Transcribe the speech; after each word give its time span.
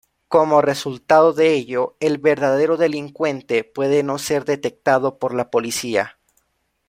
Como 0.27 0.63
resultado 0.63 1.31
de 1.31 1.53
ello, 1.53 1.95
el 1.99 2.17
verdadero 2.17 2.75
delincuente 2.75 3.63
puede 3.63 4.01
no 4.01 4.17
ser 4.17 4.45
detectado 4.45 5.19
por 5.19 5.35
la 5.35 5.51
policía. 5.51 6.17